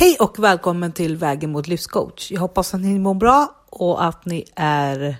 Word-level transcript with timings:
Hej 0.00 0.16
och 0.20 0.38
välkommen 0.38 0.92
till 0.92 1.16
Vägen 1.16 1.52
mot 1.52 1.66
livscoach. 1.66 2.30
Jag 2.30 2.40
hoppas 2.40 2.74
att 2.74 2.80
ni 2.80 2.98
mår 2.98 3.14
bra 3.14 3.54
och 3.70 4.04
att 4.04 4.24
ni 4.24 4.44
är 4.54 5.16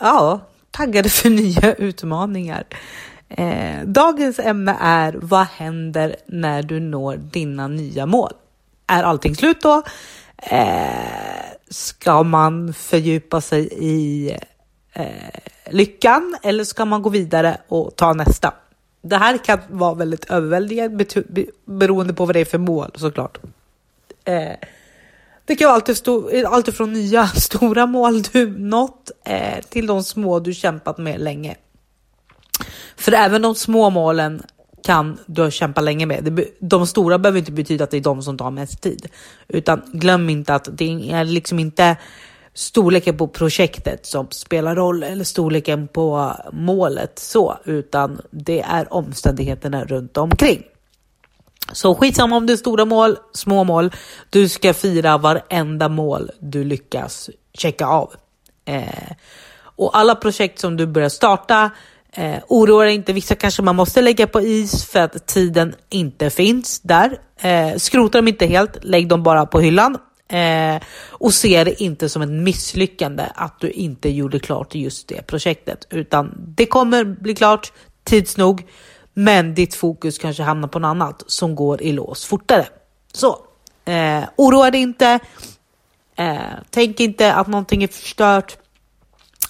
ja, 0.00 0.40
taggade 0.70 1.08
för 1.08 1.30
nya 1.42 1.74
utmaningar. 1.74 2.64
Eh, 3.28 3.84
dagens 3.84 4.38
ämne 4.38 4.76
är 4.80 5.18
vad 5.22 5.46
händer 5.46 6.16
när 6.26 6.62
du 6.62 6.80
når 6.80 7.16
dina 7.16 7.68
nya 7.68 8.06
mål? 8.06 8.32
Är 8.86 9.02
allting 9.02 9.36
slut 9.36 9.60
då? 9.60 9.82
Eh, 10.36 11.44
ska 11.70 12.22
man 12.22 12.74
fördjupa 12.74 13.40
sig 13.40 13.68
i 13.72 14.30
eh, 14.92 15.40
lyckan 15.70 16.36
eller 16.42 16.64
ska 16.64 16.84
man 16.84 17.02
gå 17.02 17.10
vidare 17.10 17.56
och 17.68 17.96
ta 17.96 18.12
nästa? 18.12 18.54
Det 19.02 19.16
här 19.16 19.38
kan 19.38 19.58
vara 19.68 19.94
väldigt 19.94 20.30
överväldigande 20.30 21.06
beroende 21.64 22.14
på 22.14 22.26
vad 22.26 22.34
det 22.34 22.40
är 22.40 22.44
för 22.44 22.58
mål 22.58 22.90
såklart. 22.94 23.38
Eh, 24.24 24.56
det 25.44 25.56
kan 25.56 25.66
vara 25.66 25.82
alltid, 26.46 26.74
från 26.74 26.92
nya 26.92 27.26
stora 27.34 27.86
mål 27.86 28.22
du 28.22 28.58
nått 28.58 29.10
eh, 29.24 29.64
till 29.68 29.86
de 29.86 30.02
små 30.04 30.40
du 30.40 30.54
kämpat 30.54 30.98
med 30.98 31.20
länge. 31.20 31.56
För 32.96 33.12
även 33.12 33.42
de 33.42 33.54
små 33.54 33.90
målen 33.90 34.42
kan 34.84 35.18
du 35.26 35.50
kämpa 35.50 35.80
länge 35.80 36.06
med. 36.06 36.46
De 36.58 36.86
stora 36.86 37.18
behöver 37.18 37.38
inte 37.38 37.52
betyda 37.52 37.84
att 37.84 37.90
det 37.90 37.96
är 37.96 38.00
de 38.00 38.22
som 38.22 38.38
tar 38.38 38.50
mest 38.50 38.80
tid, 38.80 39.06
utan 39.48 39.82
glöm 39.92 40.30
inte 40.30 40.54
att 40.54 40.68
det 40.72 41.10
är 41.12 41.24
liksom 41.24 41.58
inte 41.58 41.96
storleken 42.54 43.16
på 43.16 43.28
projektet 43.28 44.06
som 44.06 44.26
spelar 44.30 44.76
roll 44.76 45.02
eller 45.02 45.24
storleken 45.24 45.88
på 45.88 46.32
målet 46.52 47.18
så, 47.18 47.58
utan 47.64 48.20
det 48.30 48.60
är 48.60 48.92
omständigheterna 48.92 49.84
runt 49.84 50.16
omkring. 50.16 50.62
Så 51.72 51.94
skitsamma 51.94 52.36
om 52.36 52.46
det 52.46 52.52
är 52.52 52.56
stora 52.56 52.84
mål, 52.84 53.16
små 53.32 53.64
mål. 53.64 53.92
Du 54.30 54.48
ska 54.48 54.74
fira 54.74 55.18
varenda 55.18 55.88
mål 55.88 56.30
du 56.38 56.64
lyckas 56.64 57.30
checka 57.54 57.86
av. 57.86 58.14
Eh, 58.64 59.12
och 59.76 59.98
alla 59.98 60.14
projekt 60.14 60.58
som 60.58 60.76
du 60.76 60.86
börjar 60.86 61.08
starta, 61.08 61.70
eh, 62.12 62.38
oroa 62.48 62.84
dig 62.84 62.94
inte. 62.94 63.12
Vissa 63.12 63.34
kanske 63.34 63.62
man 63.62 63.76
måste 63.76 64.02
lägga 64.02 64.26
på 64.26 64.40
is 64.40 64.84
för 64.84 65.00
att 65.00 65.26
tiden 65.26 65.74
inte 65.88 66.30
finns 66.30 66.80
där. 66.80 67.18
Eh, 67.40 67.76
skrota 67.76 68.18
dem 68.18 68.28
inte 68.28 68.46
helt, 68.46 68.84
lägg 68.84 69.08
dem 69.08 69.22
bara 69.22 69.46
på 69.46 69.60
hyllan. 69.60 69.98
Eh, 70.28 70.82
och 71.10 71.34
se 71.34 71.64
det 71.64 71.82
inte 71.82 72.08
som 72.08 72.22
ett 72.22 72.30
misslyckande 72.30 73.24
att 73.34 73.60
du 73.60 73.70
inte 73.70 74.08
gjorde 74.08 74.38
klart 74.38 74.74
just 74.74 75.08
det 75.08 75.26
projektet, 75.26 75.86
utan 75.90 76.34
det 76.56 76.66
kommer 76.66 77.04
bli 77.04 77.34
klart 77.34 77.72
tids 78.04 78.36
nog. 78.36 78.66
Men 79.14 79.54
ditt 79.54 79.74
fokus 79.74 80.18
kanske 80.18 80.42
hamnar 80.42 80.68
på 80.68 80.78
något 80.78 80.88
annat 80.88 81.24
som 81.26 81.54
går 81.54 81.82
i 81.82 81.92
lås 81.92 82.24
fortare. 82.24 82.66
Så 83.12 83.38
eh, 83.84 84.24
oroa 84.36 84.70
dig 84.70 84.80
inte. 84.80 85.18
Eh, 86.16 86.36
tänk 86.70 87.00
inte 87.00 87.34
att 87.34 87.46
någonting 87.46 87.82
är 87.82 87.88
förstört. 87.88 88.56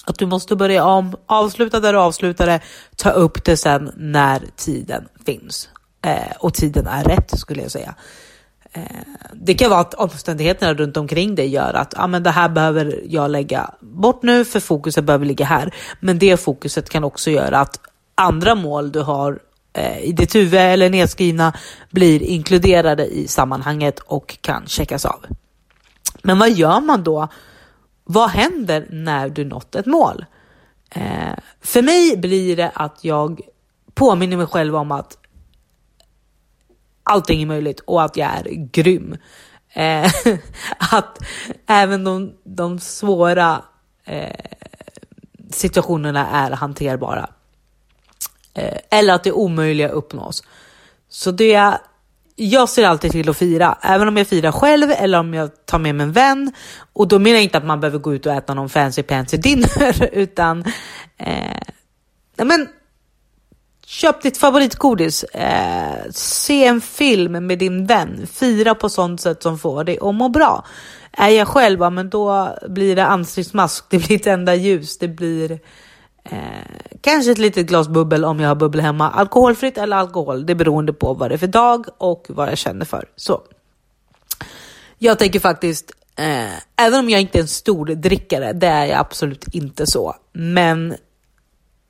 Att 0.05 0.17
du 0.17 0.25
måste 0.25 0.55
börja 0.55 0.85
om. 0.85 1.15
Avsluta 1.25 1.79
där 1.79 1.93
du 1.93 1.99
avslutade. 1.99 2.59
Ta 2.95 3.09
upp 3.09 3.43
det 3.43 3.57
sen 3.57 3.91
när 3.97 4.41
tiden 4.55 5.07
finns. 5.25 5.69
Eh, 6.05 6.35
och 6.39 6.53
tiden 6.53 6.87
är 6.87 7.03
rätt 7.03 7.39
skulle 7.39 7.61
jag 7.61 7.71
säga. 7.71 7.95
Eh, 8.73 8.81
det 9.33 9.53
kan 9.53 9.69
vara 9.69 9.79
att 9.79 9.93
omständigheterna 9.93 10.73
runt 10.73 10.97
omkring 10.97 11.35
dig 11.35 11.47
gör 11.47 11.73
att 11.73 11.93
ah, 11.97 12.07
men 12.07 12.23
det 12.23 12.31
här 12.31 12.49
behöver 12.49 13.01
jag 13.07 13.31
lägga 13.31 13.73
bort 13.79 14.23
nu 14.23 14.45
för 14.45 14.59
fokuset 14.59 15.03
behöver 15.03 15.25
ligga 15.25 15.45
här. 15.45 15.73
Men 15.99 16.19
det 16.19 16.37
fokuset 16.37 16.89
kan 16.89 17.03
också 17.03 17.31
göra 17.31 17.59
att 17.59 17.79
andra 18.15 18.55
mål 18.55 18.91
du 18.91 18.99
har 18.99 19.39
Eh, 19.73 19.99
i 19.99 20.11
ditt 20.11 20.35
huvud 20.35 20.53
eller 20.53 20.89
nedskrivna 20.89 21.53
blir 21.89 22.21
inkluderade 22.21 23.05
i 23.05 23.27
sammanhanget 23.27 23.99
och 23.99 24.37
kan 24.41 24.67
checkas 24.67 25.05
av. 25.05 25.25
Men 26.23 26.39
vad 26.39 26.51
gör 26.51 26.81
man 26.81 27.03
då? 27.03 27.27
Vad 28.03 28.29
händer 28.29 28.87
när 28.89 29.29
du 29.29 29.45
nått 29.45 29.75
ett 29.75 29.85
mål? 29.85 30.25
Eh, 30.89 31.33
för 31.61 31.81
mig 31.81 32.17
blir 32.17 32.55
det 32.55 32.71
att 32.73 33.03
jag 33.03 33.41
påminner 33.93 34.37
mig 34.37 34.45
själv 34.45 34.75
om 34.75 34.91
att 34.91 35.17
allting 37.03 37.41
är 37.41 37.45
möjligt 37.45 37.79
och 37.79 38.03
att 38.03 38.17
jag 38.17 38.29
är 38.29 38.43
grym. 38.71 39.17
Eh, 39.73 40.11
att 40.77 41.19
även 41.67 42.03
de, 42.03 42.33
de 42.43 42.79
svåra 42.79 43.61
eh, 44.05 44.45
situationerna 45.49 46.27
är 46.27 46.51
hanterbara. 46.51 47.29
Eh, 48.53 48.77
eller 48.89 49.13
att 49.13 49.23
det 49.23 49.31
omöjliga 49.31 49.89
uppnås. 49.89 50.43
Så 51.09 51.31
det 51.31 51.77
jag 52.35 52.69
ser 52.69 52.87
alltid 52.87 53.11
till 53.11 53.29
att 53.29 53.37
fira, 53.37 53.77
även 53.81 54.07
om 54.07 54.17
jag 54.17 54.27
firar 54.27 54.51
själv 54.51 54.91
eller 54.91 55.19
om 55.19 55.33
jag 55.33 55.65
tar 55.65 55.79
med 55.79 55.95
mig 55.95 56.03
en 56.03 56.11
vän. 56.11 56.53
Och 56.93 57.07
då 57.07 57.19
menar 57.19 57.35
jag 57.35 57.43
inte 57.43 57.57
att 57.57 57.65
man 57.65 57.79
behöver 57.79 57.99
gå 57.99 58.13
ut 58.13 58.25
och 58.25 58.33
äta 58.33 58.53
någon 58.53 58.69
fancy 58.69 59.03
fancy 59.03 59.37
dinner, 59.37 60.09
utan 60.13 60.63
eh, 61.17 62.45
men, 62.45 62.67
köp 63.85 64.21
ditt 64.21 64.37
favoritgodis, 64.37 65.23
eh, 65.23 66.11
se 66.11 66.65
en 66.65 66.81
film 66.81 67.47
med 67.47 67.59
din 67.59 67.85
vän, 67.85 68.27
fira 68.33 68.75
på 68.75 68.89
sånt 68.89 69.21
sätt 69.21 69.43
som 69.43 69.59
får 69.59 69.83
dig 69.83 69.97
att 70.01 70.15
må 70.15 70.29
bra. 70.29 70.65
Är 71.11 71.29
jag 71.29 71.47
själv, 71.47 71.79
ja, 71.79 71.89
men 71.89 72.09
då 72.09 72.57
blir 72.69 72.95
det 72.95 73.05
ansiktsmask, 73.05 73.85
det 73.89 73.97
blir 73.97 74.15
ett 74.15 74.27
enda 74.27 74.55
ljus, 74.55 74.97
det 74.97 75.07
blir 75.07 75.59
Eh, 76.23 76.39
kanske 77.01 77.31
ett 77.31 77.37
litet 77.37 77.67
glas 77.67 77.87
bubbel 77.87 78.25
om 78.25 78.39
jag 78.39 78.47
har 78.47 78.55
bubbel 78.55 78.81
hemma. 78.81 79.11
Alkoholfritt 79.11 79.77
eller 79.77 79.97
alkohol, 79.97 80.45
det 80.45 80.53
är 80.53 80.55
beroende 80.55 80.93
på 80.93 81.13
vad 81.13 81.31
det 81.31 81.35
är 81.35 81.37
för 81.37 81.47
dag 81.47 81.85
och 81.97 82.25
vad 82.29 82.47
jag 82.47 82.57
känner 82.57 82.85
för. 82.85 83.05
Så. 83.15 83.41
Jag 84.97 85.19
tänker 85.19 85.39
faktiskt, 85.39 85.91
eh, 86.15 86.85
även 86.85 86.99
om 86.99 87.09
jag 87.09 87.21
inte 87.21 87.37
är 87.37 87.41
en 87.41 87.47
stor 87.47 87.85
drickare, 87.85 88.53
det 88.53 88.67
är 88.67 88.85
jag 88.85 88.99
absolut 88.99 89.55
inte 89.55 89.87
så. 89.87 90.15
Men 90.31 90.95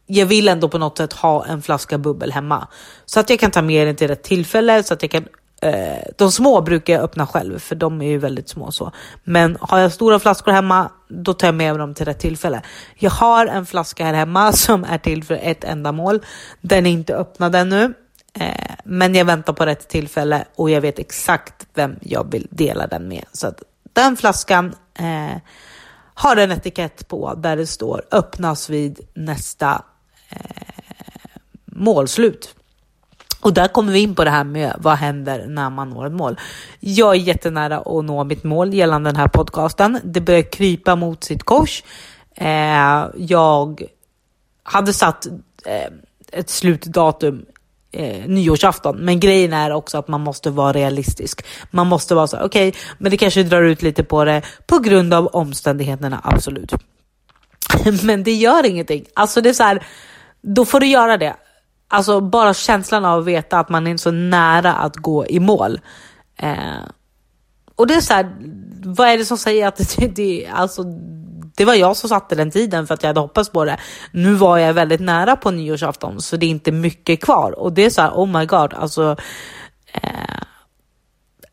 jag 0.06 0.26
vill 0.26 0.48
ändå 0.48 0.70
på 0.70 0.78
något 0.78 0.98
sätt 0.98 1.14
ha 1.14 1.46
en 1.46 1.62
flaska 1.62 1.98
bubbel 1.98 2.32
hemma. 2.32 2.68
Så 3.06 3.20
att 3.20 3.30
jag 3.30 3.40
kan 3.40 3.52
ta 3.52 3.62
med 3.62 3.88
den 3.88 3.96
till 3.96 4.08
rätt 4.08 4.24
tillfälle, 4.24 4.84
så 4.84 4.94
att 4.94 5.02
jag 5.02 5.12
kan 5.12 5.28
Eh, 5.64 6.04
de 6.18 6.32
små 6.32 6.62
brukar 6.62 6.94
jag 6.94 7.04
öppna 7.04 7.28
själv 7.28 7.60
för 7.60 7.76
de 7.76 8.02
är 8.02 8.08
ju 8.08 8.18
väldigt 8.18 8.50
små 8.50 8.72
så. 8.72 8.92
Men 9.24 9.58
har 9.62 9.80
jag 9.80 9.92
stora 9.92 10.20
flaskor 10.20 10.52
hemma, 10.52 10.92
då 11.08 11.34
tar 11.34 11.48
jag 11.48 11.56
med 11.56 11.80
dem 11.80 11.94
till 11.94 12.06
rätt 12.06 12.20
tillfälle. 12.20 12.62
Jag 12.96 13.12
har 13.12 13.48
en 13.48 13.66
flaska 13.66 14.06
här 14.06 14.14
hemma 14.14 14.52
som 14.54 14.84
är 14.84 14.98
till 14.98 15.24
för 15.24 15.40
ett 15.42 15.64
ändamål. 15.64 16.22
Den 16.62 16.86
är 16.86 16.92
inte 16.92 17.16
öppnad 17.16 17.56
ännu, 17.56 17.94
eh, 18.34 18.76
men 18.84 19.16
jag 19.16 19.26
väntar 19.26 19.54
på 19.54 19.66
rätt 19.66 19.88
tillfälle 19.88 20.46
och 20.56 20.70
jag 20.70 20.82
vet 20.82 21.00
exakt 21.00 21.68
vem 21.74 21.96
jag 22.02 22.32
vill 22.32 22.48
dela 22.52 22.88
den 22.88 23.08
med. 23.08 23.26
Så 23.32 23.48
att 23.48 23.64
den 23.94 24.18
flaskan 24.18 24.76
eh, 24.94 25.38
har 26.14 26.38
en 26.38 26.52
etikett 26.52 27.08
på 27.08 27.34
där 27.34 27.56
det 27.56 27.68
står 27.68 28.02
öppnas 28.12 28.70
vid 28.70 29.00
nästa 29.14 29.84
eh, 30.30 30.38
målslut. 31.66 32.56
Och 33.44 33.54
där 33.54 33.68
kommer 33.68 33.94
vi 33.94 34.00
in 34.00 34.16
på 34.16 34.24
det 34.24 34.30
här 34.30 34.44
med 34.44 34.76
vad 34.78 34.98
händer 34.98 35.46
när 35.48 35.70
man 35.70 35.90
når 35.90 36.06
ett 36.08 36.14
mål. 36.14 36.40
Jag 36.80 37.16
är 37.16 37.20
jättenära 37.20 37.78
att 37.78 38.06
nå 38.06 38.24
mitt 38.24 38.44
mål 38.44 38.74
gällande 38.74 39.10
den 39.10 39.16
här 39.16 39.28
podcasten. 39.28 40.00
Det 40.04 40.22
börjar 40.22 40.52
krypa 40.52 40.96
mot 40.96 41.24
sitt 41.24 41.44
kors. 41.44 41.84
Eh, 42.36 43.06
jag 43.16 43.84
hade 44.64 44.94
satt 44.94 45.28
eh, 45.66 45.92
ett 46.32 46.50
slutdatum 46.50 47.46
eh, 47.92 48.28
nyårsafton. 48.28 48.98
Men 48.98 49.20
grejen 49.20 49.54
är 49.54 49.72
också 49.72 49.98
att 49.98 50.08
man 50.08 50.22
måste 50.22 50.50
vara 50.50 50.74
realistisk. 50.74 51.46
Man 51.72 51.88
måste 51.88 52.16
vara 52.16 52.28
så 52.28 52.38
okej, 52.38 52.68
okay, 52.70 52.82
men 52.98 53.12
det 53.12 53.18
kanske 53.18 53.44
drar 53.44 53.62
ut 53.62 53.82
lite 53.82 54.04
på 54.04 54.26
det 54.26 54.42
på 54.68 54.80
grund 54.80 55.14
av 55.14 55.28
omständigheterna, 55.28 56.22
absolut. 56.24 56.74
men 58.04 58.24
det 58.24 58.34
gör 58.34 58.66
ingenting. 58.66 59.06
Alltså 59.14 59.42
det 59.42 59.50
är 59.50 59.54
så 59.54 59.64
här, 59.64 59.86
då 60.42 60.66
får 60.66 60.80
du 60.80 60.88
göra 60.88 61.18
det. 61.18 61.36
Alltså 61.94 62.22
bara 62.22 62.54
känslan 62.54 63.06
av 63.06 63.20
att 63.20 63.26
veta 63.26 63.60
att 63.60 63.70
man 63.70 63.88
är 63.88 63.98
så 63.98 64.12
nära 64.12 64.74
att 64.74 64.96
gå 64.96 65.28
i 65.28 65.40
mål. 65.40 65.80
Eh, 66.38 66.84
och 67.76 67.88
det 67.88 67.94
är 67.94 68.02
så 68.02 68.14
här, 68.14 68.36
vad 68.86 69.08
är 69.08 69.18
det 69.18 69.26
som 69.26 69.38
säger 69.38 69.68
att 69.68 69.96
det, 69.98 70.08
det, 70.08 70.48
alltså, 70.54 70.84
det 71.56 71.66
var 71.66 71.74
jag 71.74 71.98
som 71.98 72.10
satte 72.10 72.36
den 72.36 72.52
tiden 72.52 72.88
för 72.88 72.94
att 72.94 73.04
jag 73.04 73.10
hade 73.10 73.20
hoppats 73.20 73.50
på 73.50 73.66
det. 73.66 73.78
Nu 74.12 74.34
var 74.34 74.58
jag 74.58 74.74
väldigt 74.74 75.02
nära 75.02 75.36
på 75.36 75.52
nyårsafton 75.52 76.22
så 76.22 76.38
det 76.38 76.46
är 76.46 76.50
inte 76.50 76.72
mycket 76.72 77.24
kvar 77.24 77.60
och 77.60 77.74
det 77.74 77.86
är 77.86 77.90
så 77.90 78.02
här, 78.02 78.12
oh 78.12 78.40
my 78.40 78.46
god, 78.46 78.74
alltså. 78.74 79.16
Eh, 79.94 80.44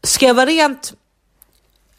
ska 0.03 0.27
jag 0.27 0.35
vara 0.35 0.47
rent 0.47 0.93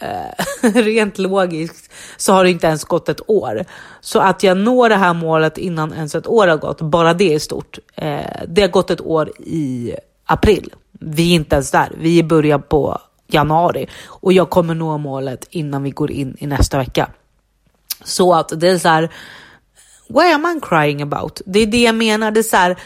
Eh, 0.02 0.46
rent 0.74 1.18
logiskt 1.18 1.92
så 2.18 2.34
har 2.34 2.44
det 2.44 2.52
inte 2.52 2.68
ens 2.68 2.84
gått 2.84 3.10
ett 3.10 3.30
år. 3.30 3.66
Så 4.02 4.20
att 4.20 4.44
jag 4.44 4.58
når 4.58 4.90
det 4.90 4.96
här 4.96 5.14
målet 5.14 5.58
innan 5.58 5.94
ens 5.94 6.16
ett 6.16 6.28
år 6.28 6.48
har 6.48 6.58
gått, 6.58 6.82
bara 6.82 7.14
det 7.14 7.34
är 7.34 7.40
stort. 7.40 7.80
Eh, 7.96 8.20
det 8.48 8.62
har 8.62 8.70
gått 8.70 8.90
ett 8.90 9.02
år 9.02 9.32
i 9.40 9.96
april. 10.26 10.74
Vi 10.92 11.32
är 11.32 11.36
inte 11.36 11.56
ens 11.56 11.72
där. 11.72 11.92
Vi 11.98 12.20
är 12.20 12.24
början 12.24 12.62
på 12.62 13.02
januari 13.28 13.88
och 14.06 14.34
jag 14.34 14.50
kommer 14.50 14.76
nå 14.76 14.98
målet 14.98 15.48
innan 15.50 15.84
vi 15.84 15.90
går 15.90 16.12
in 16.12 16.38
i 16.40 16.48
nästa 16.48 16.78
vecka. 16.78 17.10
Så 18.04 18.34
att 18.34 18.52
det 18.56 18.70
är 18.70 18.78
så 18.78 18.90
här, 18.90 19.12
what 20.08 20.34
am 20.34 20.58
I 20.58 20.60
crying 20.62 21.02
about? 21.02 21.42
Det 21.46 21.60
är 21.60 21.66
det 21.66 21.84
jag 21.84 21.96
menar. 21.96 22.32
Det 22.32 22.40
är 22.40 22.44
så 22.44 22.58
här, 22.58 22.78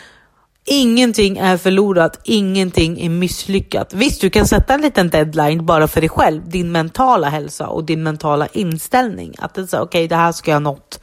Ingenting 0.68 1.38
är 1.38 1.58
förlorat, 1.58 2.20
ingenting 2.24 3.02
är 3.02 3.10
misslyckat. 3.10 3.94
Visst, 3.94 4.22
du 4.22 4.30
kan 4.30 4.48
sätta 4.48 4.74
en 4.74 4.82
liten 4.82 5.10
deadline 5.10 5.66
bara 5.66 5.88
för 5.88 6.02
dig 6.02 6.10
själv, 6.10 6.50
din 6.50 6.72
mentala 6.72 7.30
hälsa 7.30 7.68
och 7.68 7.84
din 7.84 8.04
mentala 8.04 8.48
inställning. 8.48 9.34
Att 9.38 9.54
det 9.54 9.62
är 9.62 9.66
okej, 9.66 9.82
okay, 9.82 10.08
det 10.08 10.16
här 10.16 10.32
ska 10.32 10.52
jag 10.52 10.56
ha 10.56 10.60
nått 10.60 11.00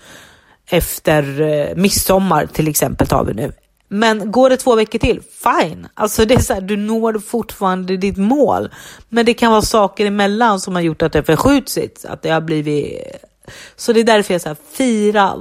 efter 0.66 1.40
eh, 1.40 1.76
midsommar 1.76 2.46
till 2.46 2.68
exempel 2.68 3.06
tar 3.06 3.24
vi 3.24 3.34
nu. 3.34 3.52
Men 3.88 4.32
går 4.32 4.50
det 4.50 4.56
två 4.56 4.74
veckor 4.74 4.98
till, 4.98 5.20
fine. 5.20 5.88
Alltså 5.94 6.24
det 6.24 6.34
är 6.34 6.40
så 6.40 6.54
här, 6.54 6.60
du 6.60 6.76
når 6.76 7.18
fortfarande 7.18 7.96
ditt 7.96 8.16
mål. 8.16 8.70
Men 9.08 9.26
det 9.26 9.34
kan 9.34 9.50
vara 9.50 9.62
saker 9.62 10.06
emellan 10.06 10.60
som 10.60 10.74
har 10.74 10.82
gjort 10.82 11.02
att 11.02 11.12
det 11.12 11.22
förskjutits, 11.22 12.04
att 12.04 12.22
det 12.22 12.30
har 12.30 12.40
blivit... 12.40 13.02
Så 13.76 13.92
det 13.92 14.00
är 14.00 14.04
därför 14.04 14.34
jag 14.34 14.40
säger 14.40 14.56
fira 14.72 15.34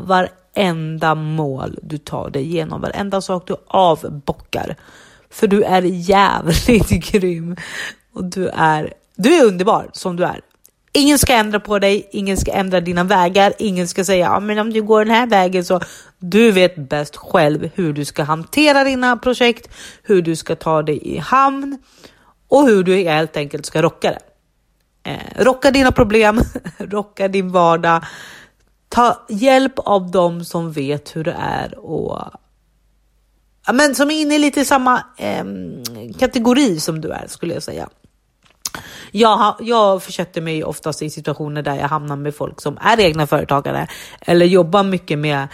varenda 0.56 1.16
mål 1.16 1.80
du 1.82 1.98
tar 1.98 2.30
dig 2.30 2.44
igenom, 2.44 2.82
varenda 2.82 3.22
sak 3.22 3.48
du 3.48 3.56
avbockar. 3.68 4.76
För 5.30 5.48
du 5.48 5.64
är 5.64 5.82
jävligt 5.82 6.90
grym 7.12 7.56
och 8.14 8.24
du 8.24 8.48
är, 8.48 8.94
du 9.16 9.38
är 9.38 9.46
underbar 9.46 9.90
som 9.94 10.16
du 10.16 10.24
är. 10.24 10.42
Ingen 10.94 11.20
ska 11.20 11.34
ändra 11.34 11.60
på 11.60 11.80
dig, 11.80 12.10
ingen 12.12 12.38
ska 12.38 12.52
ändra 12.52 12.82
dina 12.82 13.04
vägar, 13.04 13.54
ingen 13.60 13.88
ska 13.88 14.06
säga 14.06 14.26
ja, 14.26 14.40
men 14.40 14.60
om 14.60 14.74
du 14.74 14.82
går 14.82 15.06
den 15.06 15.16
här 15.16 15.28
vägen 15.28 15.66
så 15.66 15.80
du 16.20 16.52
vet 16.52 16.76
bäst 16.76 17.16
själv 17.16 17.70
hur 17.76 17.94
du 17.94 18.06
ska 18.06 18.24
hantera 18.24 18.84
dina 18.84 19.18
projekt, 19.18 19.70
hur 20.04 20.22
du 20.22 20.36
ska 20.36 20.56
ta 20.56 20.82
dig 20.82 21.00
i 21.08 21.18
hamn 21.18 21.78
och 22.48 22.68
hur 22.68 22.84
du 22.84 22.96
helt 22.96 23.38
enkelt 23.38 23.66
ska 23.66 23.82
rocka 23.82 24.12
det. 24.12 24.20
Eh, 25.04 25.44
rocka 25.44 25.72
dina 25.72 25.92
problem, 25.92 26.42
rocka 26.78 27.28
din 27.28 27.52
vardag. 27.52 28.04
Ta 28.92 29.26
hjälp 29.30 29.74
av 29.76 30.12
dem 30.12 30.46
som 30.46 30.72
vet 30.72 31.16
hur 31.16 31.24
det 31.24 31.36
är 31.40 31.80
och 31.80 32.32
ja, 33.66 33.74
men 33.74 33.96
som 33.96 34.12
är 34.12 34.22
inne 34.22 34.36
i 34.36 34.40
lite 34.40 34.66
samma 34.66 35.04
eh, 35.18 35.46
kategori 36.20 36.80
som 36.80 37.02
du 37.02 37.12
är 37.12 37.28
skulle 37.28 37.54
jag 37.54 37.64
säga. 37.64 37.90
Jag, 39.12 39.56
jag 39.60 40.04
försätter 40.04 40.42
mig 40.42 40.64
oftast 40.64 41.02
i 41.02 41.10
situationer 41.10 41.62
där 41.62 41.76
jag 41.76 41.88
hamnar 41.88 42.16
med 42.16 42.36
folk 42.36 42.62
som 42.62 42.78
är 42.82 43.00
egna 43.00 43.28
företagare 43.28 43.88
eller 44.22 44.46
jobbar 44.46 44.84
mycket 44.84 45.20
med 45.20 45.48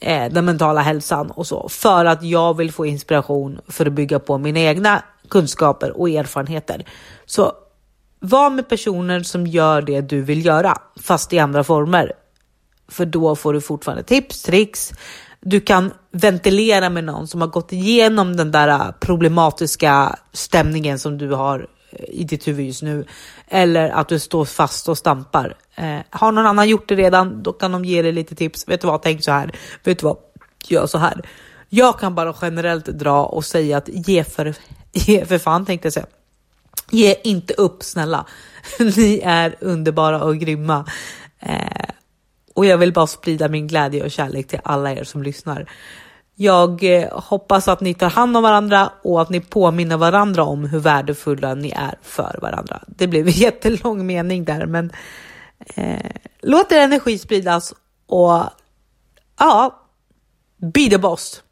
eh, 0.00 0.32
den 0.32 0.44
mentala 0.44 0.80
hälsan 0.80 1.30
och 1.30 1.46
så 1.46 1.68
för 1.68 2.04
att 2.04 2.22
jag 2.22 2.56
vill 2.56 2.72
få 2.72 2.86
inspiration 2.86 3.60
för 3.68 3.86
att 3.86 3.92
bygga 3.92 4.18
på 4.18 4.38
mina 4.38 4.60
egna 4.60 5.02
kunskaper 5.28 6.00
och 6.00 6.10
erfarenheter. 6.10 6.84
Så 7.26 7.52
var 8.20 8.50
med 8.50 8.68
personer 8.68 9.20
som 9.20 9.46
gör 9.46 9.82
det 9.82 10.00
du 10.00 10.22
vill 10.22 10.46
göra, 10.46 10.78
fast 11.02 11.32
i 11.32 11.38
andra 11.38 11.64
former. 11.64 12.12
För 12.88 13.06
då 13.06 13.36
får 13.36 13.52
du 13.52 13.60
fortfarande 13.60 14.02
tips, 14.02 14.42
tricks. 14.42 14.92
Du 15.40 15.60
kan 15.60 15.92
ventilera 16.10 16.90
med 16.90 17.04
någon 17.04 17.28
som 17.28 17.40
har 17.40 17.48
gått 17.48 17.72
igenom 17.72 18.36
den 18.36 18.52
där 18.52 18.68
äh, 18.68 18.90
problematiska 19.00 20.18
stämningen 20.32 20.98
som 20.98 21.18
du 21.18 21.32
har 21.32 21.66
äh, 21.90 22.04
i 22.08 22.24
ditt 22.24 22.48
huvud 22.48 22.66
just 22.66 22.82
nu. 22.82 23.04
Eller 23.48 23.88
att 23.88 24.08
du 24.08 24.18
står 24.18 24.44
fast 24.44 24.88
och 24.88 24.98
stampar. 24.98 25.56
Eh, 25.74 25.98
har 26.10 26.32
någon 26.32 26.46
annan 26.46 26.68
gjort 26.68 26.88
det 26.88 26.94
redan, 26.94 27.42
då 27.42 27.52
kan 27.52 27.72
de 27.72 27.84
ge 27.84 28.02
dig 28.02 28.12
lite 28.12 28.34
tips. 28.34 28.68
Vet 28.68 28.80
du 28.80 28.86
vad, 28.86 29.02
tänk 29.02 29.24
så 29.24 29.30
här. 29.30 29.52
Vet 29.84 29.98
du 29.98 30.04
vad, 30.04 30.16
gör 30.68 30.86
så 30.86 30.98
här. 30.98 31.22
Jag 31.68 31.98
kan 32.00 32.14
bara 32.14 32.34
generellt 32.42 32.86
dra 32.86 33.24
och 33.24 33.44
säga 33.44 33.76
att 33.76 33.88
ge 33.88 34.24
för, 34.24 34.54
ge 34.92 35.24
för 35.24 35.38
fan 35.38 35.66
tänkte 35.66 35.86
jag 35.86 35.92
säga. 35.92 36.06
Ge 36.90 37.16
inte 37.24 37.54
upp 37.54 37.82
snälla. 37.82 38.26
Ni 38.78 39.20
är 39.24 39.56
underbara 39.60 40.22
och 40.22 40.38
grymma. 40.38 40.84
Eh, 41.40 41.88
och 42.58 42.66
jag 42.66 42.78
vill 42.78 42.92
bara 42.92 43.06
sprida 43.06 43.48
min 43.48 43.66
glädje 43.66 44.04
och 44.04 44.10
kärlek 44.10 44.48
till 44.48 44.60
alla 44.64 44.92
er 44.92 45.04
som 45.04 45.22
lyssnar. 45.22 45.70
Jag 46.34 46.84
eh, 46.84 47.18
hoppas 47.18 47.68
att 47.68 47.80
ni 47.80 47.94
tar 47.94 48.10
hand 48.10 48.36
om 48.36 48.42
varandra 48.42 48.90
och 49.02 49.22
att 49.22 49.30
ni 49.30 49.40
påminner 49.40 49.96
varandra 49.96 50.42
om 50.42 50.64
hur 50.64 50.78
värdefulla 50.78 51.54
ni 51.54 51.70
är 51.70 51.98
för 52.02 52.38
varandra. 52.42 52.82
Det 52.86 53.06
blev 53.06 53.26
en 53.26 53.32
jättelång 53.36 54.06
mening 54.06 54.44
där, 54.44 54.66
men 54.66 54.92
eh, 55.74 56.10
låt 56.40 56.72
er 56.72 56.78
energi 56.78 57.18
spridas 57.18 57.74
och 58.06 58.42
ja, 59.38 59.82
be 60.56 60.90
the 60.90 60.98
boss 60.98 61.42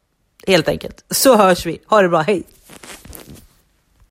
helt 0.47 0.67
enkelt. 0.67 1.05
Så 1.09 1.35
hörs 1.35 1.65
vi. 1.65 1.79
Ha 1.85 2.01
det 2.01 2.09
bra, 2.09 2.19
hej! 2.19 2.43